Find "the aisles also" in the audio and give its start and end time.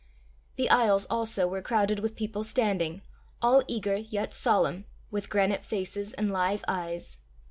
0.55-1.47